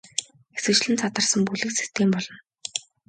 Хэсэгчлэн 0.55 0.97
задарсан 1.01 1.41
бүлэг 1.47 1.71
систем 1.79 2.09
болно. 2.13 2.35